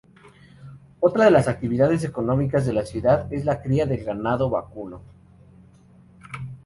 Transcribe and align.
Otra 0.99 1.25
de 1.25 1.29
las 1.29 1.47
actividades 1.47 2.03
económicas 2.03 2.65
de 2.65 2.73
la 2.73 2.87
ciudad 2.87 3.31
es 3.31 3.45
la 3.45 3.61
cría 3.61 3.85
de 3.85 3.97
ganado 3.97 4.49
vacuno. 4.49 5.03